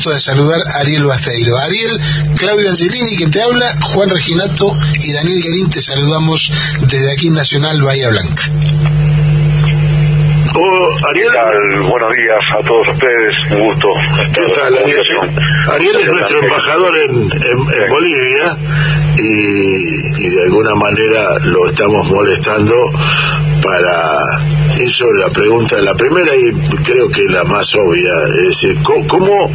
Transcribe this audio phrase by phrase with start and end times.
[0.00, 1.58] gusto de saludar a Ariel Basteiro.
[1.58, 2.00] Ariel,
[2.38, 6.50] Claudio Angelini, quien te habla, Juan Reginato y Daniel Guerín, te saludamos
[6.88, 8.42] desde aquí Nacional Bahía Blanca.
[10.54, 11.30] Oh, Ariel.
[11.82, 13.88] Buenos días a todos ustedes, un gusto.
[14.32, 15.00] ¿Qué tal, Ariel?
[15.70, 18.56] Ariel es nuestro embajador en, en, Bolivia
[19.16, 22.74] y, y, de alguna manera lo estamos molestando
[23.62, 24.40] para
[24.88, 26.52] sobre la pregunta, la primera y
[26.82, 29.50] creo que la más obvia, es decir, ¿cómo,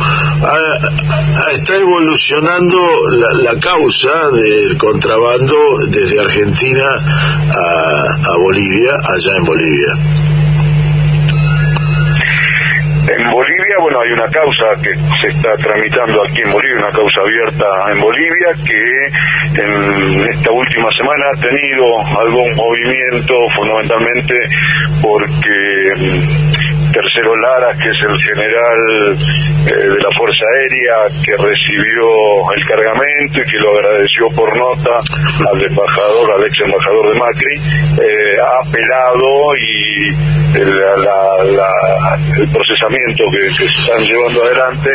[1.51, 5.55] está evolucionando la, la, causa del contrabando
[5.87, 6.85] desde Argentina
[7.49, 10.24] a, a Bolivia, allá en Bolivia?
[14.01, 18.51] Hay una causa que se está tramitando aquí en Bolivia, una causa abierta en Bolivia,
[18.65, 21.85] que en esta última semana ha tenido
[22.19, 24.33] algún movimiento, fundamentalmente
[25.01, 25.93] porque
[26.95, 29.11] Tercero Lara, que es el general
[29.67, 32.07] eh, de la Fuerza Aérea que recibió
[32.55, 35.03] el cargamento y que lo agradeció por nota
[35.51, 37.55] al embajador, al ex embajador de Macri,
[37.99, 40.15] eh, ha apelado y
[40.55, 40.71] el,
[42.39, 44.89] el procesamiento que, se están llevando adelante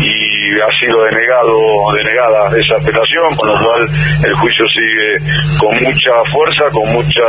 [0.00, 1.58] y ha sido denegado
[1.94, 3.88] denegada esa apelación, con lo cual
[4.24, 7.28] el juicio sigue con mucha fuerza, con mucha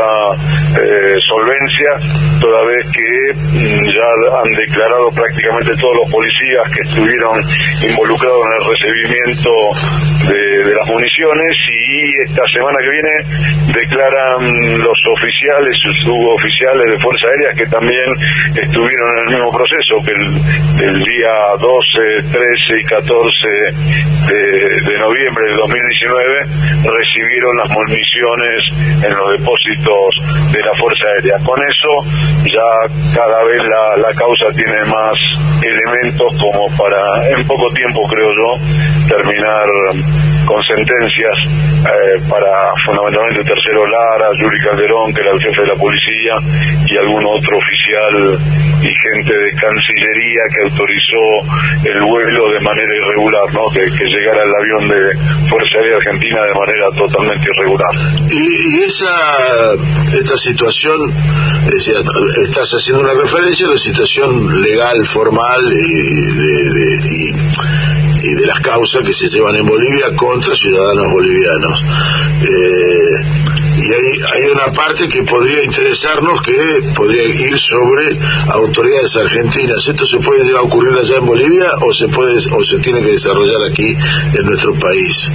[0.81, 1.89] eh, solvencia,
[2.39, 7.43] toda vez que mm, ya han declarado prácticamente todos los policías que estuvieron
[7.87, 9.49] involucrados en el recibimiento
[10.27, 11.78] de, las municiones y
[12.25, 13.13] esta semana que viene
[13.73, 18.09] declaran los oficiales, suboficiales de Fuerza Aérea que también
[18.55, 20.13] estuvieron en el mismo proceso, que
[20.85, 23.47] el, día 12, 13 y 14
[24.27, 26.39] de, noviembre del 2019
[26.83, 28.59] recibieron las municiones
[29.03, 31.37] en los depósitos de la Fuerza Aérea.
[31.45, 31.91] Con eso
[32.45, 32.69] ya
[33.15, 35.17] cada vez la, la causa tiene más
[35.63, 39.67] elementos como para, en poco tiempo creo yo, terminar
[40.45, 41.37] con sentencias
[41.79, 46.33] eh, para fundamentalmente Tercero Lara, Yuri Calderón, que era el jefe de la policía,
[46.85, 48.37] y algún otro oficial
[48.81, 51.23] y gente de Cancillería que autorizó
[51.85, 53.69] el vuelo de manera irregular, ¿no?
[53.71, 55.15] que, llegara el avión de
[55.47, 57.89] Fuerza Aérea Argentina de manera totalmente irregular.
[58.31, 59.73] Y, esa
[60.13, 61.13] esta situación,
[62.41, 69.05] estás haciendo una referencia a la situación legal, formal y de, y de las causas
[69.05, 71.83] que se llevan en Bolivia contra ciudadanos bolivianos.
[72.41, 78.17] Eh, y hay, hay una parte que podría interesarnos que podría ir sobre
[78.49, 79.87] autoridades argentinas.
[79.87, 83.63] ¿Esto se puede ocurrir allá en Bolivia o se puede o se tiene que desarrollar
[83.69, 83.95] aquí
[84.33, 85.31] en nuestro país?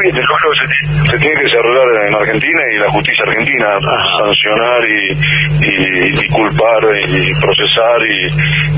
[0.00, 0.24] Bolivia
[0.56, 3.66] se, se, tiene que desarrollar en Argentina y la justicia argentina
[4.18, 8.26] sancionar y, y, culpar y procesar y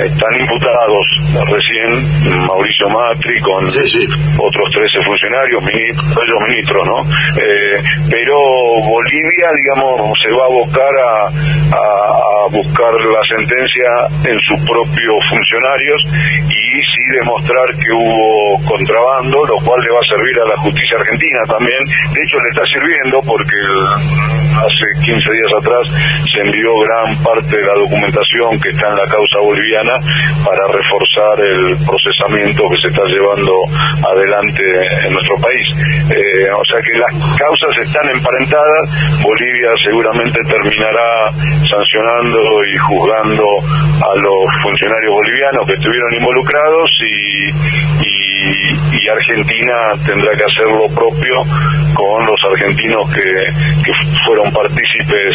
[0.02, 1.06] están imputados.
[1.46, 6.98] Recién Mauricio Matri con otros 13 funcionarios, ellos ministros, ¿no?
[7.38, 8.36] Eh, pero
[8.82, 11.26] Bolivia, digamos, se va a buscar a,
[11.76, 13.88] a, buscar la sentencia
[14.26, 16.04] en sus propios funcionarios
[16.50, 20.96] y sí demostrar que hubo contrabando, lo cual le va a servir a la justicia
[20.98, 21.11] argentina
[21.46, 21.78] también.
[22.12, 23.56] De hecho, le está sirviendo porque
[24.52, 25.82] hace 15 días atrás
[26.32, 29.96] se envió gran parte de la documentación que está en la causa boliviana
[30.44, 33.52] para reforzar el procesamiento que se está llevando
[34.08, 34.62] adelante
[35.06, 35.66] en nuestro país.
[36.10, 41.30] Eh, o sea que las causas están emparentadas, Bolivia seguramente terminará
[41.68, 43.44] sancionando y juzgando
[44.02, 47.82] a los funcionarios bolivianos que estuvieron involucrados y,
[49.12, 51.34] Argentina tendrá que hacer lo propio
[51.94, 53.22] con los argentinos que,
[54.24, 55.34] fueron partícipes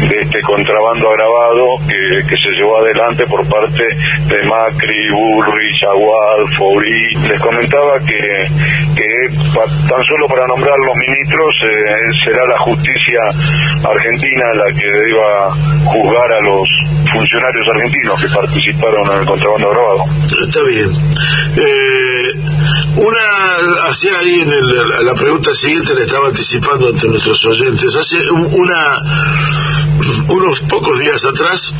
[0.00, 3.82] de este contrabando agravado que, se llevó adelante por parte
[4.26, 7.14] de Macri, Bullrich, Aguad, Fourí.
[7.28, 8.48] Les comentaba que,
[8.96, 9.08] que
[9.88, 13.20] tan solo para nombrar los ministros eh, será la justicia
[13.88, 15.50] argentina la que deba
[15.84, 16.68] juzgar a los
[17.12, 20.04] funcionarios argentinos que participaron en el contrabando agravado.
[20.42, 20.90] Está bien.
[21.56, 21.94] Eh,
[23.94, 28.98] hacía ahí en la pregunta siguiente, le estaba anticipando ante nuestros oyentes, hace una,
[30.30, 31.72] unos pocos días atrás,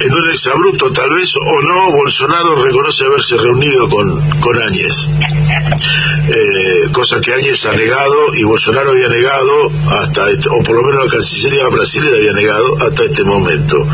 [0.00, 5.08] en un exabrupto tal vez o no, Bolsonaro reconoce haberse reunido con, con Áñez,
[6.28, 10.82] eh, cosa que Áñez ha negado y Bolsonaro había negado hasta, este, o por lo
[10.82, 13.86] menos la Cancillería brasileña había negado hasta este momento.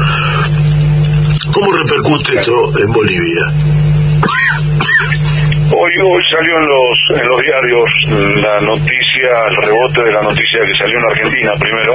[1.53, 3.53] ¿Cómo repercute esto en Bolivia?
[5.75, 7.91] Hoy, hoy salió en los, en los diarios
[8.43, 11.95] la noticia, el rebote de la noticia que salió en Argentina primero,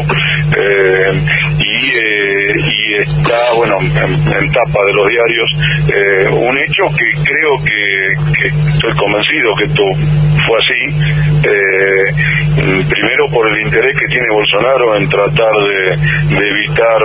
[0.57, 1.21] eh,
[1.59, 5.53] y, eh, y está, bueno, en, tapa de los diarios,
[5.93, 9.83] eh, un hecho que creo que, que, estoy convencido que esto
[10.47, 10.81] fue así,
[12.89, 15.93] primero por el interés que tiene Bolsonaro en tratar de,
[16.47, 17.01] evitar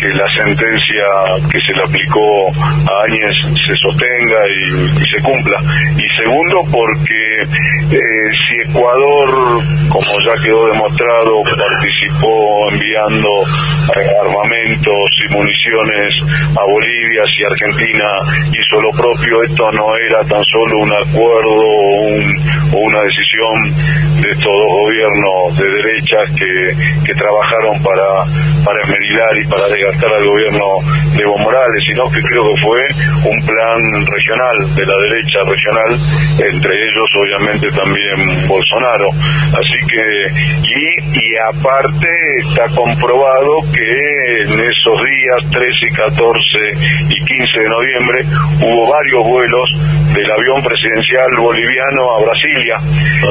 [0.00, 1.04] que la sentencia
[1.50, 3.34] que se le aplicó a Áñez
[3.66, 5.60] se sostenga y se cumpla
[5.98, 7.42] y segundo porque
[7.90, 13.28] eh, si Ecuador, como ya quedó demostrado, participó enviando
[13.96, 16.22] eh, armamentos y municiones
[16.56, 18.18] a Bolivia, si Argentina
[18.52, 23.74] hizo lo propio, esto no era tan solo un acuerdo o, una decisión
[24.22, 28.06] de estos dos gobiernos de derechas que, trabajaron para,
[28.64, 28.78] para
[29.40, 30.64] y para desgastar al gobierno
[31.16, 32.80] de Evo Morales, sino que creo que fue
[33.24, 35.77] un plan regional de la derecha regional
[36.38, 39.08] entre ellos obviamente también Bolsonaro.
[39.52, 40.04] Así que,
[40.62, 42.08] y, y aparte
[42.40, 46.34] está comprobado que en esos días 13, 14
[47.10, 48.24] y 15 de noviembre
[48.60, 49.68] hubo varios vuelos
[50.14, 52.76] del avión presidencial boliviano a Brasilia,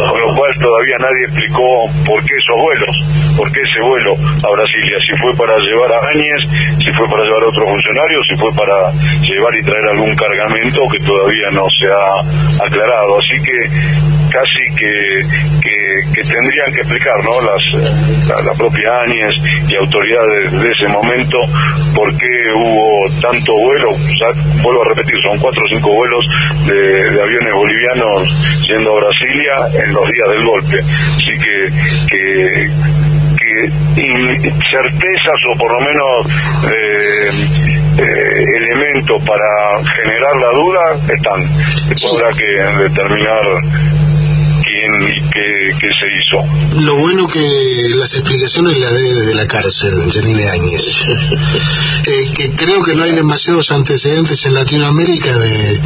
[0.10, 2.96] con lo cual todavía nadie explicó por qué esos vuelos,
[3.38, 6.42] por qué ese vuelo a Brasilia, si fue para llevar a Áñez,
[6.84, 8.92] si fue para llevar a otros funcionarios, si fue para
[9.22, 13.20] llevar y traer algún cargamento que todavía no se ha aclarado.
[13.20, 15.22] Así que casi que,
[16.14, 17.42] que, tendrían que explicar ¿no?
[17.42, 19.36] Las, la, propia Áñez
[19.68, 21.38] y autoridades de ese momento
[21.96, 23.92] por qué hubo tanto vuelo,
[24.62, 26.26] vuelvo a repetir, son cuatro o cinco vuelos
[26.66, 30.80] de, aviones bolivianos yendo a Brasilia en los días del golpe.
[30.80, 31.72] Así que,
[32.10, 32.72] que,
[33.96, 37.30] que certezas o por lo menos eh,
[37.98, 41.90] eh, elementos para generar la duda están.
[41.90, 43.42] Después habrá que determinar
[44.64, 46.82] quién y qué, se hizo.
[46.82, 47.40] Lo bueno que
[47.96, 51.06] las explicaciones las dé desde la cárcel, Janine Áñez.
[52.08, 55.82] Eh, que creo que no hay demasiados antecedentes en Latinoamérica de,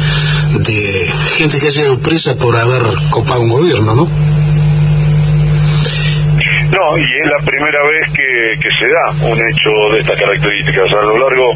[0.60, 4.08] de gente que haya ido presa por haber copado un gobierno, ¿no?
[7.32, 10.92] La primera vez que, se da un hecho de estas características.
[10.92, 11.48] A lo largo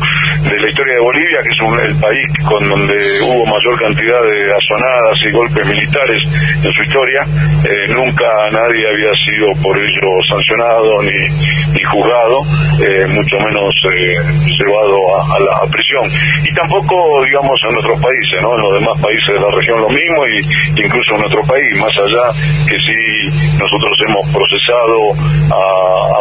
[0.48, 2.96] de la historia de Bolivia, que es el país con donde
[3.28, 6.22] hubo mayor cantidad de asonadas y golpes militares
[6.64, 7.20] en su historia,
[7.68, 12.40] eh, nunca nadie había sido por ello sancionado ni, juzgado,
[12.80, 14.16] eh, mucho menos eh,
[14.56, 16.08] llevado a, la prisión.
[16.42, 18.56] Y tampoco, digamos, en otros países, ¿no?
[18.56, 21.92] En los demás países de la región lo mismo, y incluso en nuestro país, más
[21.98, 22.32] allá
[22.64, 25.12] que si nosotros hemos procesado
[25.52, 25.65] a,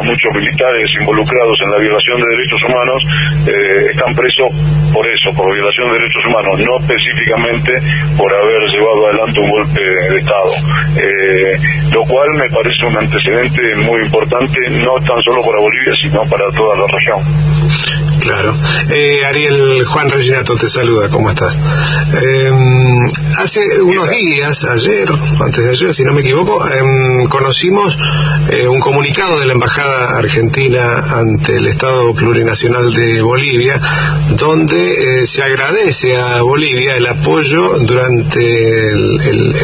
[0.03, 2.99] muchos militares involucrados en la violación de derechos humanos,
[3.47, 4.49] eh, están presos
[4.93, 7.71] por eso, por violación de derechos humanos, no específicamente
[8.17, 10.51] por haber llevado adelante un golpe de Estado.
[10.97, 11.57] Eh,
[11.91, 16.47] lo cual me parece un antecedente muy importante, no tan solo para Bolivia, sino para
[16.51, 17.19] toda la región.
[18.25, 18.55] Claro.
[18.89, 21.55] Eh, Ariel Juan Reginato te saluda, ¿cómo estás?
[21.55, 23.07] Em,
[23.37, 25.07] hace unos días, ayer,
[25.39, 27.95] antes de ayer, si no me equivoco, em, conocimos
[28.49, 33.79] eh, un comunicado de la Embajada Argentina ante el Estado Plurinacional de Bolivia,
[34.29, 38.91] donde eh, se agradece a Bolivia el apoyo durante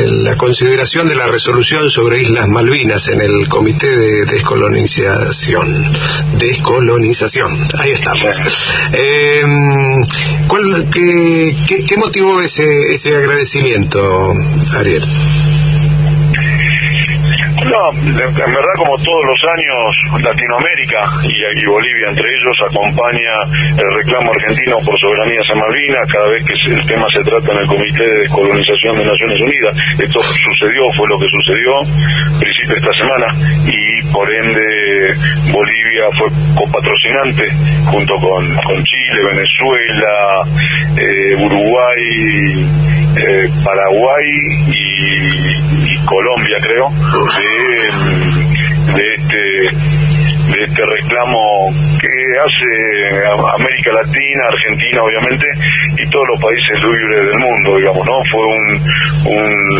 [0.08, 5.92] la consideración de la resolución sobre Islas Malvinas en el Comité de Descolonización.
[6.38, 7.58] Descolonización.
[7.80, 8.51] Ahí estamos.
[8.94, 9.44] Eh,
[10.48, 11.56] ¿cuál, qué,
[11.88, 14.02] qué, motivó ese, ese agradecimiento,
[14.74, 15.06] Ariel?
[17.72, 23.32] No, en verdad como todos los años Latinoamérica y, Bolivia entre ellos acompaña
[23.80, 27.60] el reclamo argentino por soberanía san Malvinas cada vez que el tema se trata en
[27.60, 29.78] el Comité de Descolonización de Naciones Unidas.
[30.00, 31.72] Esto sucedió, fue lo que sucedió
[32.42, 33.28] principio de esta semana
[33.66, 35.16] y por ende
[35.54, 37.48] Bolivia fue copatrocinante
[37.86, 40.44] junto con, Chile, Venezuela,
[40.98, 42.68] eh, Uruguay,
[43.18, 44.26] eh, Paraguay
[44.68, 46.90] y, Colombia creo
[48.96, 49.38] de, este
[50.52, 52.10] de este reclamo que
[52.44, 55.46] hace América Latina, Argentina obviamente,
[55.98, 58.18] y todos los países libres del mundo, digamos, ¿no?
[58.32, 58.82] Fue un,
[59.32, 59.78] un,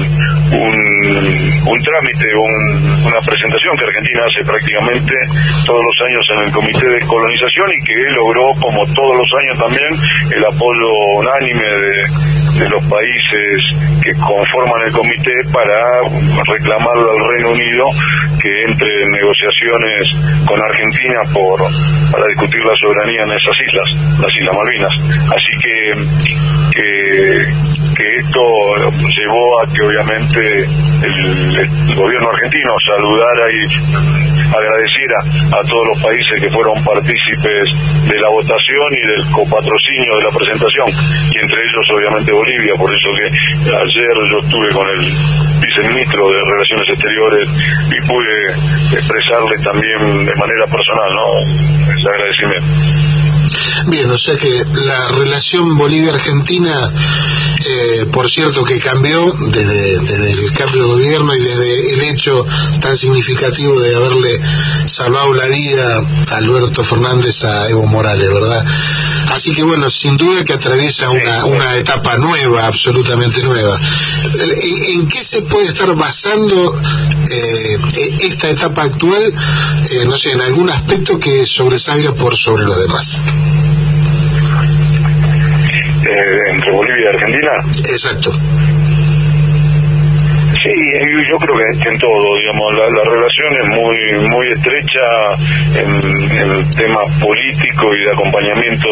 [1.68, 5.14] un, trámite, una presentación que Argentina hace prácticamente
[5.66, 9.58] todos los años en el Comité de Colonización y que logró, como todos los años
[9.58, 9.90] también,
[10.36, 13.58] el apoyo unánime de de los países
[14.04, 16.02] que conforman el comité para
[16.46, 17.86] reclamarle al Reino Unido
[18.40, 21.60] que entre en negociaciones con Argentina por
[22.12, 24.94] para discutir la soberanía en esas islas, las Islas Malvinas.
[25.34, 25.72] Así que
[26.72, 27.46] que,
[29.62, 30.66] a que obviamente
[31.04, 33.68] el, gobierno argentino saludara y
[34.52, 35.18] agradeciera
[35.52, 37.66] a todos los países que fueron partícipes
[38.08, 40.88] de la votación y del copatrocinio de la presentación,
[41.32, 45.02] y entre ellos obviamente Bolivia, por eso que ayer yo estuve con el
[45.62, 47.50] viceministro de Relaciones Exteriores
[47.92, 48.52] y pude
[48.94, 51.94] expresarle también de manera personal ¿no?
[51.94, 53.11] ese agradecimiento.
[53.88, 56.92] Bien, o sea que la relación Bolivia-Argentina,
[57.66, 62.46] eh, por cierto que cambió desde, desde, el cambio de gobierno y desde el hecho
[62.80, 64.40] tan significativo de haberle
[64.86, 68.66] salvado la vida a Alberto Fernández a Evo Morales, ¿verdad?
[69.32, 73.80] Así que bueno, sin duda que atraviesa una, una etapa nueva, absolutamente nueva.
[74.90, 76.80] ¿En, qué se puede estar basando
[77.30, 77.78] eh,
[78.20, 79.24] esta etapa actual,
[79.92, 83.22] eh, no sé, en algún aspecto que sobresalga por sobre lo demás?
[86.62, 87.52] Entre Bolivia y Argentina.
[87.90, 88.32] Exacto.
[90.62, 90.70] Sí,
[91.28, 95.02] yo creo que en todo, digamos, la, relación es muy muy estrecha
[95.76, 98.88] en, el tema político y de acompañamiento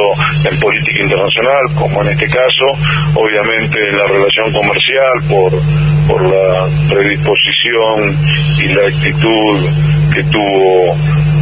[0.49, 2.65] en política internacional, como en este caso,
[3.13, 5.51] obviamente la relación comercial por,
[6.07, 8.17] por la predisposición
[8.57, 9.59] y la actitud
[10.11, 10.95] que tuvo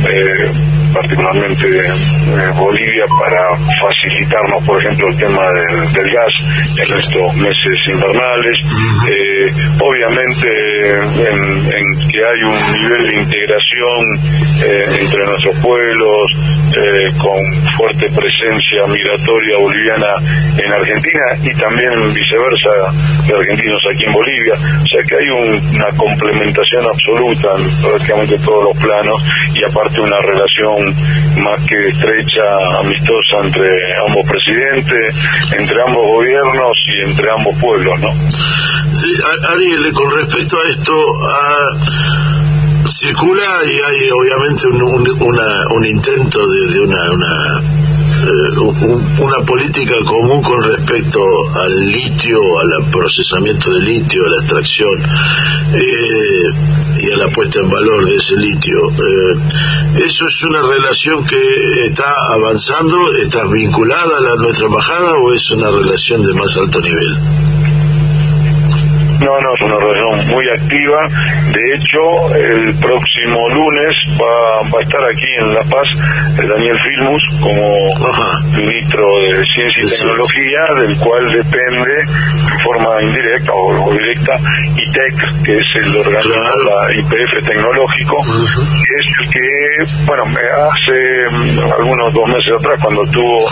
[0.09, 0.51] eh,
[1.01, 6.33] particularmente eh, Bolivia, para facilitarnos, por ejemplo, el tema del, gas
[6.77, 8.57] en estos meses invernales.
[9.07, 10.47] Eh, obviamente,
[11.29, 14.19] en, que hay un nivel de integración
[14.63, 16.31] eh, entre nuestros pueblos,
[17.17, 17.39] con
[17.77, 20.13] fuerte presencia migratoria boliviana
[20.57, 22.69] en Argentina y también viceversa
[23.25, 24.53] de argentinos aquí en Bolivia.
[24.53, 29.23] O sea que hay una complementación absoluta en prácticamente todos los planos
[29.55, 30.86] y aparte una relación
[31.37, 33.69] más que estrecha, amistosa entre
[34.07, 35.15] ambos presidentes,
[35.57, 38.13] entre ambos gobiernos y entre ambos pueblos, ¿no?
[38.93, 39.11] Sí,
[39.49, 40.93] Ariel, con respecto a esto,
[42.87, 47.86] circula y hay obviamente un, un intento de, una, una eh,
[49.19, 51.21] una política común con respecto
[51.55, 55.03] al litio, al procesamiento del litio, a la extracción
[55.73, 58.89] eh, y a la puesta en valor de ese litio.
[58.91, 65.33] Eh, ¿Eso es una relación que está avanzando, está vinculada a la, nuestra embajada o
[65.33, 67.17] es una relación de más alto nivel?
[69.19, 71.07] No, no, es una relación muy activa.
[71.51, 75.87] De hecho, el próximo lunes va, va a estar aquí en La Paz
[76.37, 77.67] Daniel Filmus como
[78.55, 84.39] ministro de Ciencia y Tecnología, del cual depende en forma indirecta o, directa
[84.75, 91.71] ITEC, que es el organismo la IPF tecnológico, que es el que, bueno, hace mm,
[91.79, 93.45] algunos dos meses atrás, cuando tuvo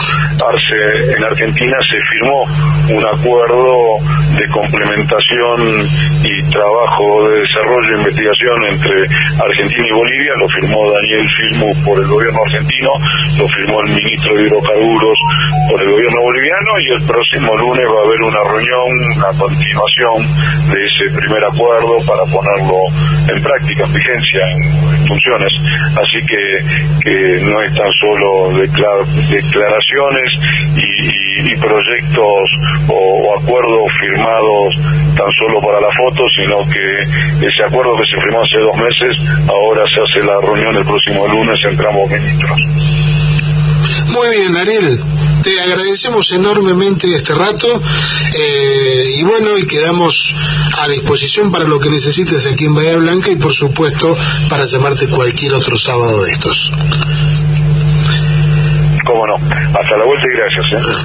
[0.47, 2.43] Arce en Argentina, se firmó
[2.89, 3.97] un acuerdo
[4.37, 5.54] de complementación
[6.23, 9.05] y trabajo de desarrollo e investigación entre
[9.39, 12.89] Argentina y Bolivia, lo firmó Daniel Filmo por el gobierno argentino,
[13.37, 15.17] lo firmó el ministro de Hidrocarburos
[15.69, 20.17] por el gobierno boliviano y el próximo lunes va a haber una reunión, una continuación
[20.71, 22.79] de ese primer acuerdo para ponerlo
[23.27, 25.53] en práctica, en vigencia, en, funciones.
[25.95, 26.65] Así que,
[27.03, 30.31] que no es tan solo declaraciones
[30.75, 32.49] y, proyectos
[32.89, 34.75] o acuerdos firmados
[35.15, 39.17] tan solo para la foto, sino que ese acuerdo que se firmó hace dos meses,
[39.47, 42.59] ahora se hace la reunión el próximo lunes entre ambos ministros.
[44.11, 44.99] Muy bien, Ariel.
[45.43, 50.33] Te agradecemos enormemente este rato eh, y bueno, y quedamos
[50.81, 54.17] a disposición para lo que necesites aquí en Bahía Blanca y por supuesto
[54.49, 56.71] para llamarte cualquier otro sábado de estos.
[59.05, 59.35] Cómo no.
[59.35, 60.65] Hasta la vuelta y gracias.
[60.73, 61.03] ¿eh?